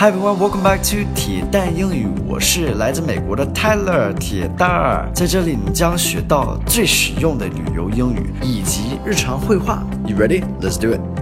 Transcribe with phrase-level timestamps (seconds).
[0.00, 2.08] Hi everyone, welcome back to 铁蛋英语。
[2.26, 9.86] 我是来自美国的 Tyler 铁蛋儿，在这里你将学到最实用的旅游英语以及日常会话。
[10.06, 10.42] You ready?
[10.62, 11.19] Let's do it.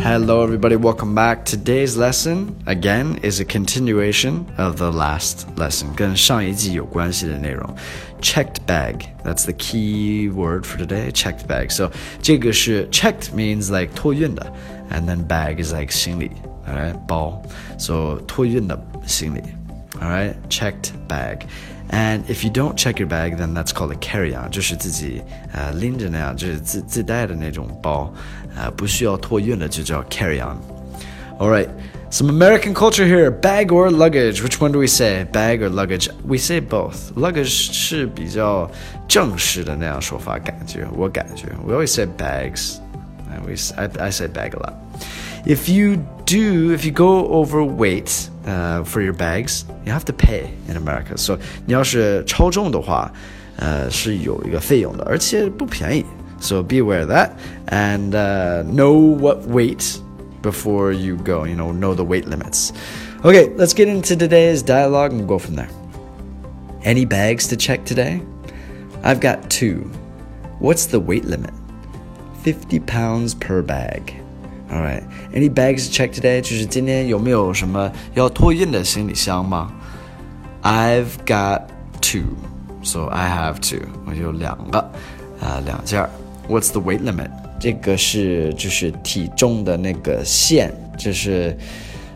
[0.00, 1.44] Hello everybody, welcome back.
[1.44, 7.74] Today's lesson again is a continuation of the last lesson，跟上一季有关系的内容。
[8.20, 11.10] Checked bag, that's the key word for today.
[11.10, 11.70] Checked bag.
[11.70, 11.90] So
[12.22, 14.52] 这个是 checked means like 托运的，
[14.90, 16.30] and then bag is like 行李。
[16.66, 17.40] alright 包，
[17.78, 18.76] so 托运的
[19.06, 19.40] 行李
[20.00, 28.12] ，alright checked bag。And if you don't check your bag, then that's called a carry-on，就是自己呃拎着那样，就是自自带的那种包，
[28.56, 31.68] 呃不需要托运的就叫 carry-on。Alright,
[32.10, 33.30] some American culture here.
[33.30, 34.42] Bag or luggage?
[34.42, 35.24] Which one do we say?
[35.30, 36.08] Bag or luggage?
[36.26, 37.12] We say both.
[37.14, 38.68] Luggage 是比较
[39.06, 42.78] 正式的那样说法，感觉我感觉 we always say bags.
[43.30, 44.72] And we I I say bag a lot.
[45.44, 50.50] If you do, if you go overweight uh, for your bags, you have to pay
[50.68, 51.16] in America.
[51.16, 53.10] So 你要是超重的话，
[53.56, 56.04] 呃，是有一个费用的，而且不便宜。
[56.40, 57.30] So be aware of that
[57.68, 59.98] and uh, know what weight
[60.42, 61.46] before you go.
[61.46, 62.72] You know, know the weight limits.
[63.24, 65.68] Okay, let's get into today's dialogue and go from there.
[66.84, 68.20] Any bags to check today?
[69.02, 69.90] I've got two.
[70.60, 71.52] What's the weight limit?
[72.42, 74.14] 50 pounds per bag.
[74.71, 75.03] All right.
[75.33, 76.39] Any bags check today?
[76.39, 79.69] 就是今天有没有什么要托运的行李箱吗
[80.63, 81.63] ？I've got
[81.99, 82.23] two,
[82.81, 83.85] so I have two.
[84.05, 84.79] 我有两个，
[85.41, 86.07] 啊、两件。
[86.47, 87.29] What's the weight limit?
[87.59, 91.57] 这个是就是体重的那个线，就是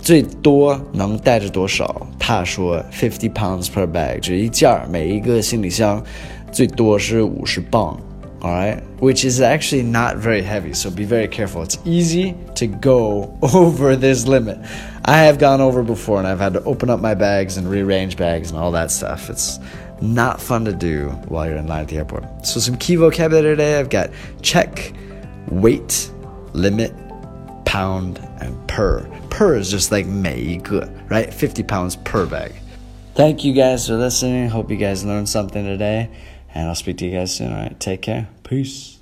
[0.00, 2.06] 最多能带着多少？
[2.18, 6.02] 他说 fifty pounds per bag，就一件儿，每一个行李箱
[6.50, 7.96] 最多是五十磅。
[8.41, 10.73] all right, which is actually not very heavy.
[10.73, 11.63] So be very careful.
[11.63, 14.59] It's easy to go over this limit.
[15.05, 18.17] I have gone over before and I've had to open up my bags and rearrange
[18.17, 19.29] bags and all that stuff.
[19.29, 19.59] It's
[20.01, 22.45] not fun to do while you're in line at the airport.
[22.45, 24.93] So, some key vocabulary today I've got check,
[25.47, 26.11] weight,
[26.53, 26.93] limit,
[27.65, 29.07] pound, and per.
[29.29, 31.33] Per is just like 每一个, right?
[31.33, 32.51] 50 pounds per bag.
[33.15, 34.49] Thank you guys for listening.
[34.49, 36.09] Hope you guys learned something today.
[36.54, 37.52] And I'll speak to you guys soon.
[37.52, 37.78] All right.
[37.78, 38.28] Take care.
[38.44, 38.99] Peace.